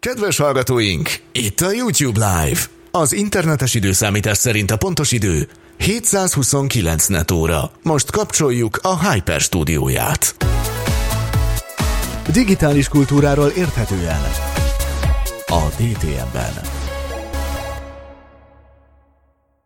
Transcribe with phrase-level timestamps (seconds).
[0.00, 2.60] Kedves hallgatóink, itt a YouTube Live.
[2.90, 7.70] Az internetes időszámítás szerint a pontos idő 729 net óra.
[7.82, 10.34] Most kapcsoljuk a Hyper stúdióját.
[12.32, 14.20] Digitális kultúráról érthetően
[15.46, 16.52] a DTM-ben.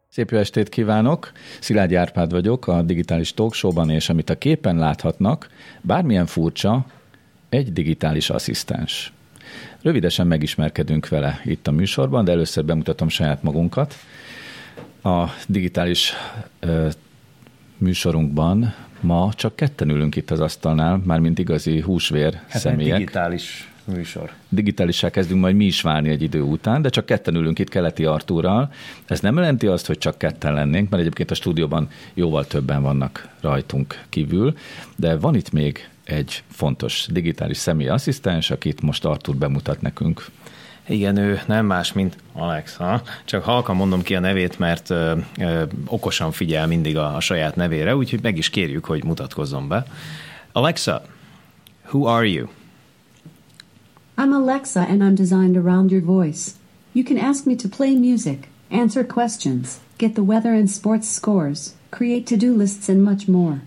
[0.09, 1.33] Szép jó estét kívánok!
[1.61, 5.49] Szilágyi Árpád vagyok a Digitális Talkshowban, és amit a képen láthatnak,
[5.81, 6.87] bármilyen furcsa,
[7.49, 9.13] egy digitális asszisztens.
[9.83, 13.95] Rövidesen megismerkedünk vele itt a műsorban, de először bemutatom saját magunkat.
[15.03, 16.13] A digitális
[16.61, 16.89] ö,
[17.79, 22.99] műsorunkban ma csak ketten ülünk itt az asztalnál, mármint igazi húsvér hát személyek.
[22.99, 24.31] digitális műsor.
[24.49, 28.05] Digitálissá kezdünk majd mi is válni egy idő után, de csak ketten ülünk itt Keleti
[28.05, 28.73] Artúrral.
[29.07, 33.29] Ez nem jelenti azt, hogy csak ketten lennénk, mert egyébként a stúdióban jóval többen vannak
[33.41, 34.57] rajtunk kívül,
[34.97, 40.25] de van itt még egy fontos digitális személyasszisztens, akit most Artur bemutat nekünk.
[40.89, 43.03] Igen, ő nem más, mint Alex, ha?
[43.25, 47.57] csak halkan mondom ki a nevét, mert ö, ö, okosan figyel mindig a, a saját
[47.57, 49.87] nevére, úgyhogy meg is kérjük, hogy mutatkozzon be.
[50.53, 51.03] Alexa,
[51.91, 52.49] who are you?
[54.19, 56.51] I'm Alexa and I'm designed around your voice.
[56.93, 61.75] You can ask me to play music, answer questions, get the weather and sports scores,
[61.91, 63.63] create to do lists, and much more.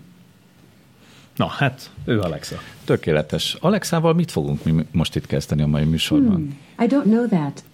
[1.36, 2.60] Na, hát ő Alexa.
[2.84, 3.56] Tökéletes.
[3.60, 6.34] Alexával mit fogunk mi most itt kezdeni a mai műsorban?
[6.34, 7.64] Hmm, I don't know that.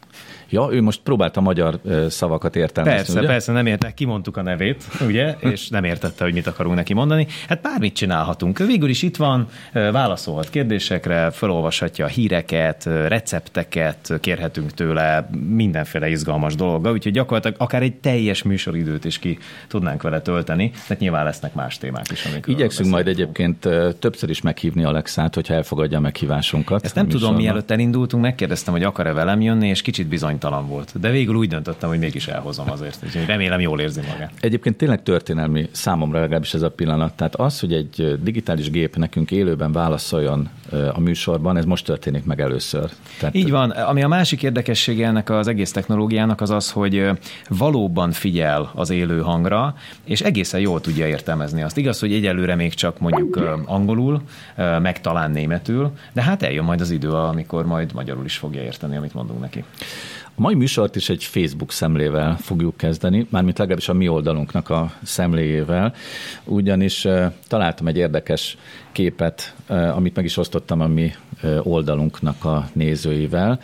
[0.52, 3.28] Ja, ő most próbálta magyar szavakat értelmezni, Persze, ugye?
[3.28, 7.26] persze, nem értek, kimondtuk a nevét, ugye, és nem értette, hogy mit akarunk neki mondani.
[7.48, 8.58] Hát bármit csinálhatunk.
[8.58, 16.90] Végül is itt van, válaszolhat kérdésekre, felolvashatja a híreket, recepteket, kérhetünk tőle mindenféle izgalmas dolga,
[16.92, 21.78] úgyhogy gyakorlatilag akár egy teljes műsoridőt is ki tudnánk vele tölteni, tehát nyilván lesznek más
[21.78, 26.84] témák is, Igyekszünk majd egyébként többször is meghívni Alexát, hogyha elfogadja a meghívásunkat.
[26.84, 27.42] Ezt nem tudom, műsorban.
[27.42, 30.08] mielőtt elindultunk, megkérdeztem, hogy akar-e velem jönni, és kicsit
[30.42, 31.00] bizonytalan volt.
[31.00, 34.32] De végül úgy döntöttem, hogy mégis elhozom azért, úgyhogy remélem jól érzi magát.
[34.40, 37.12] Egyébként tényleg történelmi számomra legalábbis ez a pillanat.
[37.12, 40.48] Tehát az, hogy egy digitális gép nekünk élőben válaszoljon
[40.92, 42.90] a műsorban, ez most történik meg először.
[43.18, 43.70] Tehát Így van.
[43.70, 47.08] Ami a másik érdekessége ennek az egész technológiának az az, hogy
[47.48, 49.74] valóban figyel az élő hangra,
[50.04, 51.76] és egészen jól tudja értelmezni azt.
[51.76, 54.22] Igaz, hogy egyelőre még csak mondjuk angolul,
[54.56, 58.96] meg talán németül, de hát eljön majd az idő, amikor majd magyarul is fogja érteni,
[58.96, 59.64] amit mondunk neki.
[60.34, 64.92] A mai műsort is egy Facebook szemlével fogjuk kezdeni, mármint legalábbis a mi oldalunknak a
[65.02, 65.94] szemléjével,
[66.44, 67.06] ugyanis
[67.48, 68.56] találtam egy érdekes
[68.92, 71.12] képet, amit meg is osztottam a mi
[71.62, 73.60] oldalunknak a nézőivel.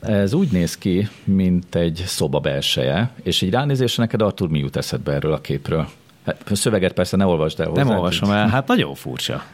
[0.00, 4.76] Ez úgy néz ki, mint egy szoba belseje, és így ránézésre neked, Artur, mi jut
[4.76, 5.88] eszedbe erről a képről?
[6.26, 7.82] Hát, a szöveget persze ne olvasd el hozzá.
[7.82, 9.44] Nem olvasom el, hát nagyon furcsa.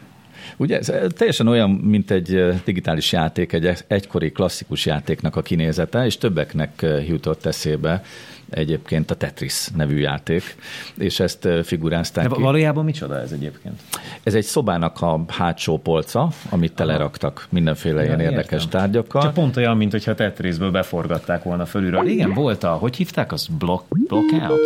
[0.57, 6.17] Ugye ez teljesen olyan, mint egy digitális játék, egy egykori klasszikus játéknak a kinézete, és
[6.17, 8.03] többeknek jutott eszébe
[8.51, 10.55] egyébként a Tetris nevű játék,
[10.97, 12.41] és ezt figurázták De ki.
[12.41, 13.81] valójában micsoda ez egyébként?
[14.23, 18.79] Ez egy szobának a hátsó polca, amit teleraktak mindenféle ilyen érdekes értem.
[18.79, 19.21] tárgyakkal.
[19.21, 22.07] Csak pont olyan, mint hogyha Tetrisből beforgatták volna fölülről.
[22.07, 24.59] Igen, volt a, hogy hívták, az block, blockout?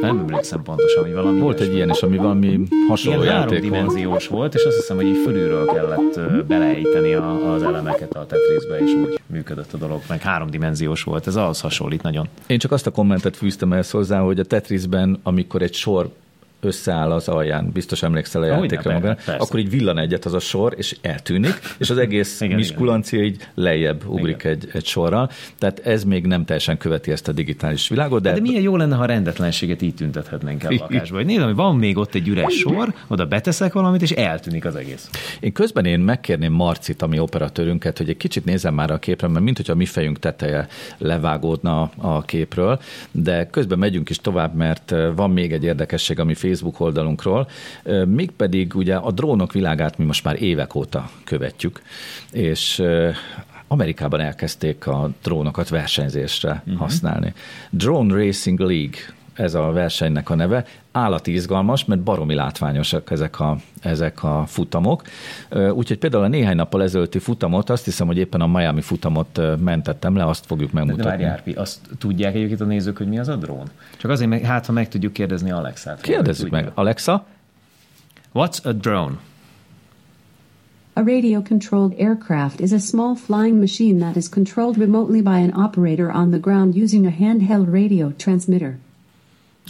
[0.00, 3.62] Nem emlékszem pontosan, hogy valami Volt egy ilyen is, ami valami hasonló Ilyen játék volt.
[3.62, 8.78] háromdimenziós volt, és azt hiszem, hogy így fölülről kellett beleejteni a, az elemeket a Tetrisbe,
[8.78, 11.26] és úgy működött a dolog, meg háromdimenziós volt.
[11.26, 12.28] Ez ahhoz hasonlít nagyon.
[12.46, 16.10] Én csak azt a kommentet fűztem ehhez hozzá, hogy a Tetrisben, amikor egy sor
[16.60, 19.32] összeáll az alján, biztos emlékszel a játékra persze.
[19.32, 23.36] akkor így villan egyet az a sor, és eltűnik, és az egész Igen, miskulancia így
[23.54, 25.30] lejjebb ugrik egy, egy sorral.
[25.58, 28.96] Tehát ez még nem teljesen követi ezt a digitális világot, de, De milyen jó lenne,
[28.96, 31.16] ha a rendetlenséget így tüntethetnénk el lakásba.
[31.16, 35.10] Hogy hogy van még ott egy üres sor, oda beteszek valamit, és eltűnik az egész.
[35.40, 39.44] Én közben én megkérném Marcit, ami operatőrünket, hogy egy kicsit nézem már a képre, mert
[39.44, 40.68] mint hogyha a mi fejünk teteje
[40.98, 46.24] levágódna a képről, de közben megyünk is tovább, mert eh, van még egy érdekesség a
[46.24, 47.48] mi Facebook oldalunkról,
[48.06, 51.82] mégpedig ugye a drónok világát mi most már évek óta követjük,
[52.32, 52.82] és
[53.68, 56.80] Amerikában elkezdték a drónokat versenyzésre uh-huh.
[56.80, 57.34] használni.
[57.70, 58.98] Drone Racing League
[59.40, 60.64] ez a versenynek a neve.
[60.92, 65.02] Állati izgalmas, mert baromi látványosak ezek a, ezek a futamok.
[65.74, 70.16] Úgyhogy például a néhány nappal ezelőtti futamot, azt hiszem, hogy éppen a Miami futamot mentettem
[70.16, 71.10] le, azt fogjuk De megmutatni.
[71.10, 73.70] várj, Árpi, azt tudják egyébként a nézők, hogy mi az a drón?
[73.96, 76.00] Csak azért, meg, hát ha meg tudjuk kérdezni Alexát.
[76.00, 76.70] Kérdezzük meg.
[76.74, 77.26] Alexa,
[78.34, 79.18] What's a drone?
[80.92, 85.52] A radio controlled aircraft is a small flying machine that is controlled remotely by an
[85.52, 88.78] operator on the ground using a handheld radio transmitter.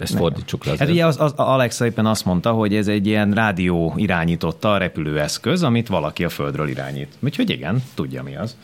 [0.01, 0.75] Ezt fordítsuk le.
[0.79, 4.77] Hát ugye az, az, Alexa éppen azt mondta, hogy ez egy ilyen rádió irányította a
[4.77, 7.07] repülőeszköz, amit valaki a földről irányít.
[7.19, 8.55] Úgyhogy igen, tudja mi az.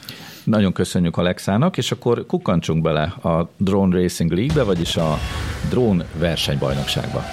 [0.44, 5.20] Nagyon köszönjük Alexának, és akkor kukkantsunk bele a Drone Racing League-be, vagyis a
[5.70, 7.24] drón versenybajnokságba.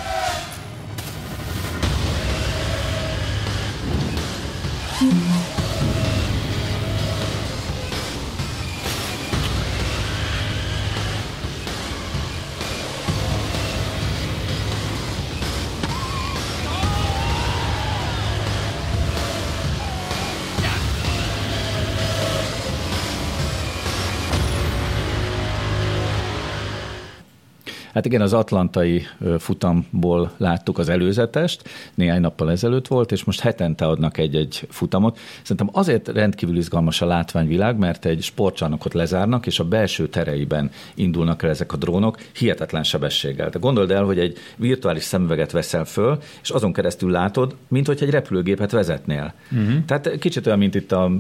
[28.05, 29.07] Hát igen, az atlantai
[29.39, 35.19] futamból láttuk az előzetest, néhány nappal ezelőtt volt, és most hetente adnak egy-egy futamot.
[35.43, 41.43] Szerintem azért rendkívül izgalmas a látványvilág, mert egy sportcsarnokot lezárnak, és a belső tereiben indulnak
[41.43, 43.49] el ezek a drónok hihetetlen sebességgel.
[43.49, 48.03] De gondold el, hogy egy virtuális szemüveget veszel föl, és azon keresztül látod, mint hogy
[48.03, 49.35] egy repülőgépet vezetnél.
[49.53, 49.85] Uh-huh.
[49.87, 51.11] Tehát kicsit olyan, mint itt a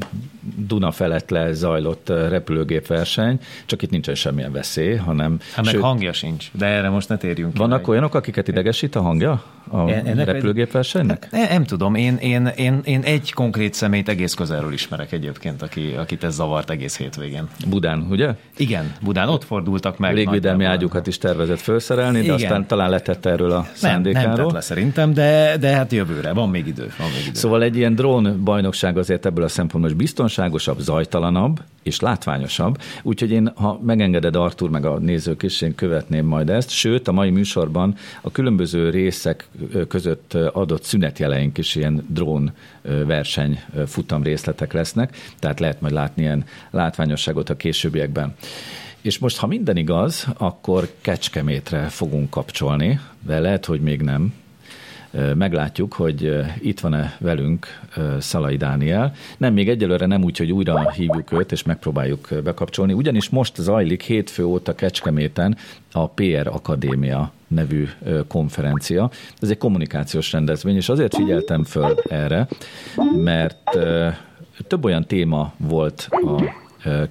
[0.56, 5.38] Duna felett lezajlott repülőgépverseny, csak itt nincsen semmilyen veszély, hanem...
[5.54, 8.96] Hát meg sőt, hangja sincs, de erre most ne térjünk Vannak ki, olyanok, akiket idegesít
[8.96, 11.28] a hangja a ennek repülőgépversenynek?
[11.30, 15.94] Nem, nem tudom, én, én, én, én egy konkrét szemét egész közelről ismerek egyébként, aki,
[15.98, 17.48] akit ez zavart egész hétvégén.
[17.68, 18.34] Budán, ugye?
[18.56, 20.14] Igen, Budán, ott fordultak meg.
[20.14, 22.34] Légvédelmi ágyukat is tervezett felszerelni, de Igen.
[22.34, 24.28] aztán talán letette erről a szándékáról.
[24.28, 26.92] Nem, nem tett le szerintem, de, de hát jövőre, van még idő.
[26.98, 27.38] Van még idő.
[27.38, 32.80] Szóval egy ilyen drón bajnokság azért ebből a szempontból is biztonságosabb, zajtalanabb és látványosabb.
[33.02, 36.70] Úgyhogy én, ha megengeded Artur, meg a nézők is, én követném majd ezt.
[36.70, 39.48] Sőt, a mai műsorban a különböző részek
[39.88, 42.52] között adott szünetjeleink is ilyen drón
[42.82, 48.34] verseny futam részletek lesznek, tehát lehet majd látni ilyen látványosságot a későbbiekben.
[49.00, 54.32] És most, ha minden igaz, akkor Kecskemétre fogunk kapcsolni, de lehet, hogy még nem,
[55.34, 57.66] meglátjuk, hogy itt van-e velünk
[58.18, 59.14] Szalai Dániel.
[59.36, 64.02] Nem, még egyelőre nem úgy, hogy újra hívjuk őt, és megpróbáljuk bekapcsolni, ugyanis most zajlik
[64.02, 65.56] hétfő óta Kecskeméten
[65.92, 67.88] a PR Akadémia nevű
[68.28, 69.10] konferencia.
[69.40, 72.48] Ez egy kommunikációs rendezvény, és azért figyeltem föl erre,
[73.24, 73.78] mert
[74.66, 76.62] több olyan téma volt a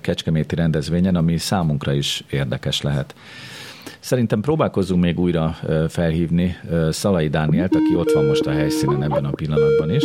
[0.01, 3.15] Kecskeméti rendezvényen, ami számunkra is érdekes lehet.
[4.03, 5.55] Szerintem próbálkozzunk még újra
[5.87, 6.55] felhívni
[6.89, 10.03] Szalai Dánielt, aki ott van most a helyszínen ebben a pillanatban is.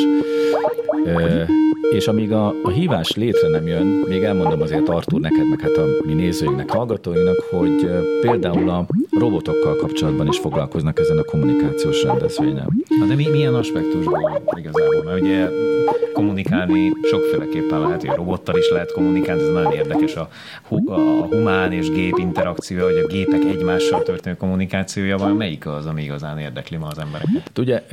[1.91, 5.77] És amíg a, a hívás létre nem jön, még elmondom azért Artur neked, meg hát
[5.77, 7.91] a mi nézőinknek, hallgatóinknak, hogy
[8.21, 8.87] például a
[9.19, 12.85] robotokkal kapcsolatban is foglalkoznak ezen a kommunikációs rendezvényen.
[13.00, 15.03] Na de mi, milyen aspektusból igazából?
[15.05, 15.49] Mert ugye
[16.12, 20.29] kommunikálni sokféleképpen lehet, hogy a robottal is lehet kommunikálni, ez nagyon érdekes a,
[20.87, 26.03] a humán és gép interakció, hogy a gépek egymással történő kommunikációja van, melyik az, ami
[26.03, 27.43] igazán érdekli ma az embereket?
[27.43, 27.87] Hát ugye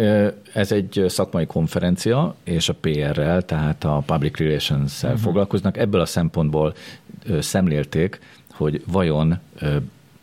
[0.53, 5.25] ez egy szakmai konferencia, és a PR-rel, tehát a Public Relations-szel uh-huh.
[5.25, 5.77] foglalkoznak.
[5.77, 6.73] Ebből a szempontból
[7.39, 8.19] szemlélték,
[8.51, 9.39] hogy vajon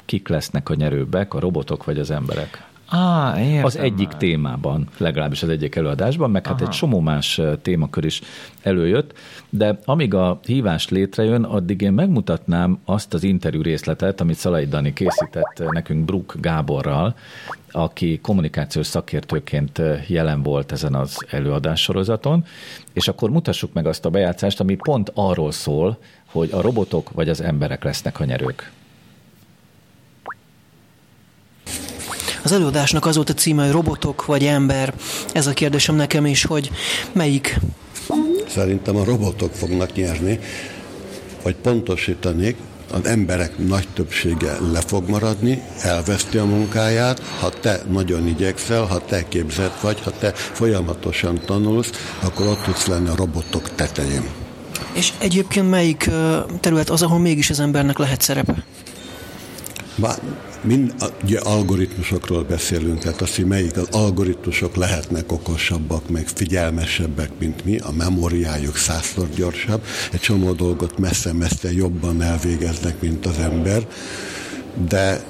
[0.04, 2.70] kik lesznek a nyerőbbek, a robotok vagy az emberek.
[2.94, 4.16] Ah, értem az egyik már.
[4.16, 6.54] témában, legalábbis az egyik előadásban, meg Aha.
[6.54, 8.20] hát egy csomó más témakör is
[8.62, 9.19] előjött,
[9.49, 14.93] de amíg a hívás létrejön, addig én megmutatnám azt az interjú részletet, amit Szalai Dani
[14.93, 17.14] készített nekünk Brook Gáborral,
[17.70, 22.44] aki kommunikációs szakértőként jelen volt ezen az előadássorozaton,
[22.93, 27.28] és akkor mutassuk meg azt a bejátszást, ami pont arról szól, hogy a robotok vagy
[27.28, 28.70] az emberek lesznek a nyerők.
[32.43, 34.94] Az előadásnak az volt a címe, hogy robotok vagy ember.
[35.32, 36.70] Ez a kérdésem nekem is, hogy
[37.13, 37.58] melyik?
[38.49, 40.39] Szerintem a robotok fognak nyerni,
[41.43, 42.56] vagy pontosítanék,
[42.93, 49.05] az emberek nagy többsége le fog maradni, elveszti a munkáját, ha te nagyon igyekszel, ha
[49.05, 54.25] te képzett vagy, ha te folyamatosan tanulsz, akkor ott tudsz lenni a robotok tetején.
[54.93, 56.11] És egyébként melyik
[56.61, 58.65] terület az, ahol mégis az embernek lehet szerepe?
[59.96, 60.19] Bár
[60.63, 60.94] mind,
[61.25, 67.79] ugye algoritmusokról beszélünk, tehát azt, hogy melyik az algoritmusok lehetnek okosabbak, meg figyelmesebbek, mint mi,
[67.79, 73.87] a memóriájuk százszor gyorsabb, egy csomó dolgot messze-messze jobban elvégeznek, mint az ember,
[74.89, 75.25] de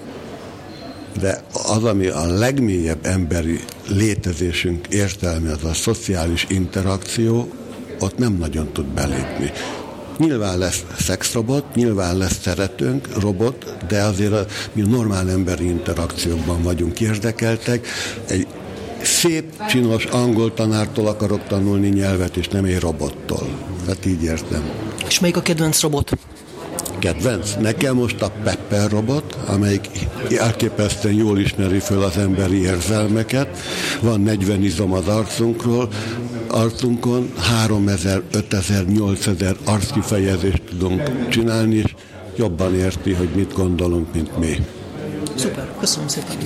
[1.21, 7.52] de az, ami a legmélyebb emberi létezésünk értelme, az a szociális interakció,
[7.99, 9.50] ott nem nagyon tud belépni.
[10.19, 17.00] Nyilván lesz szexrobot, nyilván lesz szeretőnk, robot, de azért a, mi normál emberi interakciókban vagyunk
[17.00, 17.87] érdekeltek.
[18.26, 18.47] Egy
[19.02, 23.49] szép, csinos angol tanártól akarok tanulni nyelvet, és nem egy robottól.
[23.87, 24.71] Hát így értem.
[25.09, 26.12] És melyik a kedvenc robot?
[27.02, 27.54] kedvenc.
[27.61, 29.88] Nekem most a Pepper robot, amelyik
[30.38, 33.59] elképesztően jól ismeri föl az emberi érzelmeket.
[34.00, 35.88] Van 40 izom az arcunkról,
[36.52, 41.94] arcunkon 3000, 5000, 8000 arckifejezést tudunk csinálni, és
[42.37, 44.56] jobban érti, hogy mit gondolunk, mint mi.
[45.35, 46.37] Szuper, köszönöm szépen.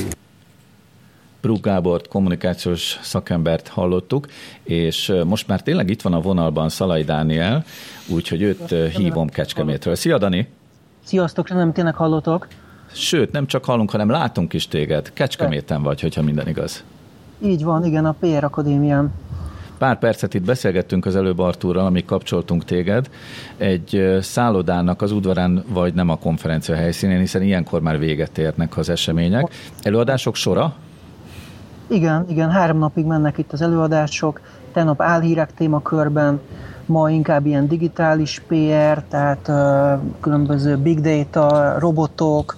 [1.40, 4.26] Brug Gábort, kommunikációs szakembert hallottuk,
[4.62, 7.64] és most már tényleg itt van a vonalban Szalai Dániel,
[8.06, 9.94] úgyhogy őt hívom Kecskemétről.
[9.94, 10.48] Szia, Dani!
[11.04, 12.46] Sziasztok, nem tényleg hallotok?
[12.92, 15.12] Sőt, nem csak hallunk, hanem látunk is téged.
[15.12, 16.84] Kecskeméten vagy, hogyha minden igaz.
[17.44, 19.12] Így van, igen, a PR Akadémián.
[19.78, 23.10] Pár percet itt beszélgettünk az előbb Artúrral, amíg kapcsoltunk téged.
[23.56, 28.88] Egy szállodának az udvarán vagy nem a konferencia helyszínén, hiszen ilyenkor már véget érnek az
[28.88, 29.50] események.
[29.82, 30.74] Előadások sora?
[31.86, 34.40] Igen, igen, három napig mennek itt az előadások.
[34.72, 36.40] Tegnap álhírek témakörben,
[36.86, 39.50] ma inkább ilyen digitális PR, tehát
[40.20, 42.56] különböző big data, robotok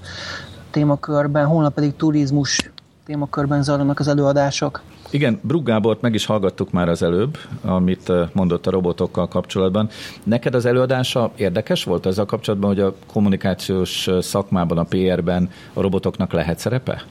[0.71, 2.71] témakörben, holnap pedig turizmus
[3.09, 4.83] témakörben zajlanak az előadások.
[5.11, 9.88] Igen, Brug Gábort meg is hallgattuk már az előbb, amit mondott a robotokkal kapcsolatban.
[10.23, 16.33] Neked az előadása érdekes volt ezzel kapcsolatban, hogy a kommunikációs szakmában, a PR-ben a robotoknak
[16.33, 17.03] lehet szerepe?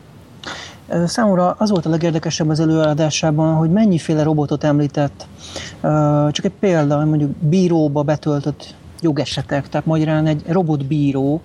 [1.06, 5.28] Számomra az volt a legérdekesebb az előadásában, hogy mennyiféle robotot említett.
[6.32, 11.42] Csak egy példa, mondjuk bíróba betöltött jogesetek, tehát magyarán egy robotbíró,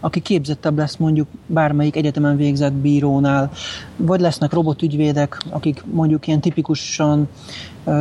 [0.00, 3.50] aki képzettebb lesz mondjuk bármelyik egyetemen végzett bírónál,
[3.96, 7.28] vagy lesznek robotügyvédek, akik mondjuk ilyen tipikusan,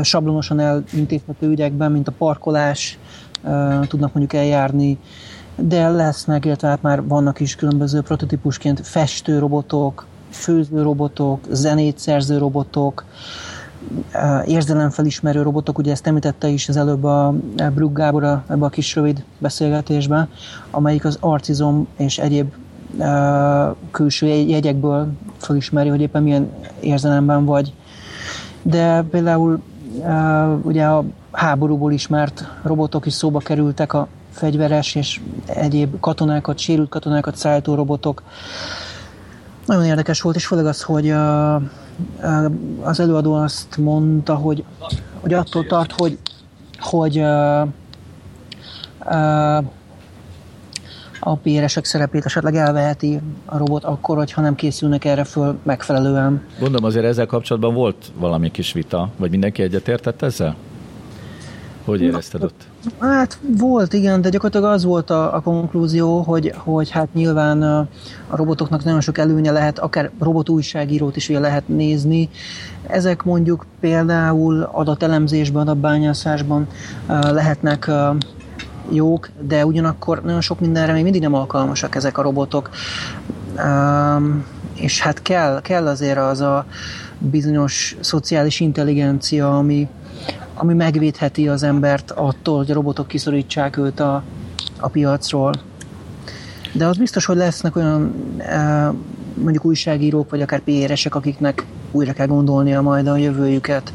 [0.01, 2.97] sablonosan elintézhető ügyekben, mint a parkolás,
[3.87, 4.97] tudnak mondjuk eljárni,
[5.55, 12.37] de lesznek, illetve hát már vannak is különböző prototípusként festő robotok, főző robotok, zenét szerző
[12.37, 13.05] robotok,
[14.45, 17.33] érzelemfelismerő robotok, ugye ezt említette is az előbb a
[17.73, 20.29] Brugg Gábor ebbe a kis rövid beszélgetésben,
[20.71, 22.53] amelyik az arcizom és egyéb
[23.91, 25.07] külső jegyekből
[25.38, 27.73] felismeri, hogy éppen milyen érzelemben vagy.
[28.61, 29.61] De például
[30.61, 37.35] ugye a háborúból ismert robotok is szóba kerültek, a fegyveres és egyéb katonákat, sérült katonákat
[37.35, 38.23] szállító robotok.
[39.71, 41.09] Nagyon érdekes volt, és főleg az, hogy
[42.81, 44.63] az előadó azt mondta, hogy,
[45.19, 46.17] hogy attól tart, hogy,
[46.79, 47.17] hogy
[51.19, 56.45] a PR-esek szerepét esetleg elveheti a robot akkor, hogyha nem készülnek erre föl megfelelően.
[56.59, 60.55] Gondolom azért ezzel kapcsolatban volt valami kis vita, vagy mindenki egyetértett ezzel?
[61.85, 62.67] Hogy érezted ott?
[63.00, 67.88] Hát volt, igen, de gyakorlatilag az volt a, a konklúzió, hogy, hogy hát nyilván a,
[68.29, 72.29] robotoknak nagyon sok előnye lehet, akár robot újságírót is ugye lehet nézni.
[72.88, 76.67] Ezek mondjuk például adatelemzésben, adatbányászásban
[77.07, 77.91] lehetnek
[78.89, 82.69] jók, de ugyanakkor nagyon sok mindenre még mindig nem alkalmasak ezek a robotok.
[84.73, 86.65] És hát kell, kell azért az a
[87.17, 89.88] bizonyos szociális intelligencia, ami,
[90.53, 94.24] ami megvédheti az embert attól, hogy a robotok kiszorítsák őt a,
[94.79, 95.53] a piacról.
[96.74, 98.93] De az biztos, hogy lesznek olyan e,
[99.34, 103.93] mondjuk újságírók, vagy akár PR-esek, akiknek újra kell gondolnia majd a jövőjüket.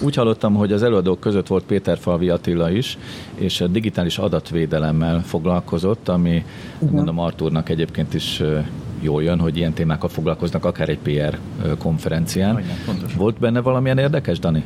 [0.00, 2.98] Úgy hallottam, hogy az előadók között volt Péter Falvi Attila is,
[3.34, 6.90] és a digitális adatvédelemmel foglalkozott, ami uh-huh.
[6.90, 8.42] mondom Artúrnak egyébként is
[9.00, 11.38] jól jön, hogy ilyen témákkal foglalkoznak, akár egy PR
[11.78, 12.54] konferencián.
[12.54, 12.76] Hogyne,
[13.16, 14.64] volt benne valamilyen érdekes, Dani?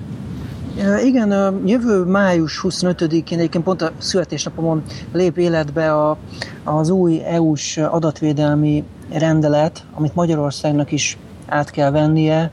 [1.05, 6.17] Igen, jövő május 25-én egyébként pont a születésnapomon lép életbe a,
[6.65, 12.53] az új EU-s adatvédelmi rendelet, amit Magyarországnak is át kell vennie,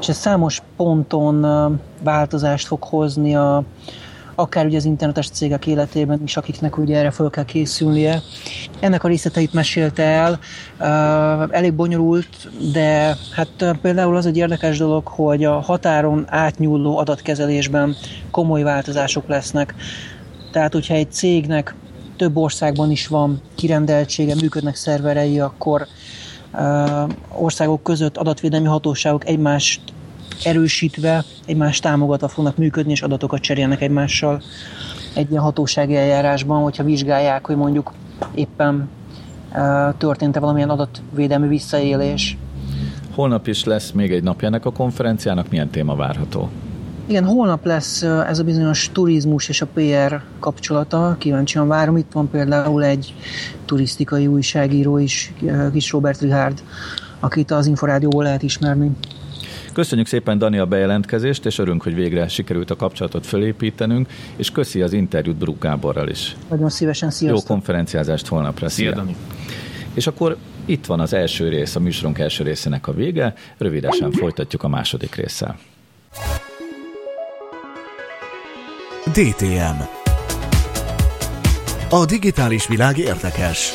[0.00, 1.46] és ez számos ponton
[2.02, 3.64] változást fog hozni a,
[4.34, 8.20] akár ugye az internetes cégek életében is, akiknek ugye erre fel kell készülnie.
[8.80, 10.38] Ennek a részleteit mesélte el,
[11.50, 12.28] elég bonyolult,
[12.72, 17.96] de hát például az egy érdekes dolog, hogy a határon átnyúló adatkezelésben
[18.30, 19.74] komoly változások lesznek.
[20.52, 21.74] Tehát, hogyha egy cégnek
[22.16, 25.86] több országban is van kirendeltsége, működnek szerverei, akkor
[27.28, 29.80] országok között adatvédelmi hatóságok egymást
[30.44, 34.42] erősítve, egymást támogatva fognak működni, és adatokat cserélnek egymással
[35.14, 37.92] egy ilyen hatósági eljárásban, hogyha vizsgálják, hogy mondjuk
[38.34, 38.88] éppen
[39.98, 42.36] történt-e valamilyen adatvédelmi visszaélés.
[43.14, 46.50] Holnap is lesz még egy napja ennek a konferenciának, milyen téma várható?
[47.06, 51.16] Igen, holnap lesz ez a bizonyos turizmus és a PR kapcsolata.
[51.18, 51.96] Kíváncsian várom.
[51.96, 53.14] Itt van például egy
[53.64, 55.32] turisztikai újságíró is,
[55.72, 56.62] kis Robert Richard,
[57.20, 58.90] akit az Inforádióból lehet ismerni.
[59.74, 64.82] Köszönjük szépen Dani a bejelentkezést, és örülünk, hogy végre sikerült a kapcsolatot fölépítenünk, és köszi
[64.82, 66.36] az interjút Bruk Gáborral is.
[66.48, 67.40] Nagyon szívesen, sziasztok.
[67.40, 68.68] Jó konferenciázást holnapra.
[68.68, 69.16] Szia, Dani.
[69.94, 74.62] És akkor itt van az első rész, a műsorunk első részének a vége, rövidesen folytatjuk
[74.62, 75.58] a második résszel.
[79.04, 79.82] DTM.
[81.90, 83.72] A digitális világ érdekes.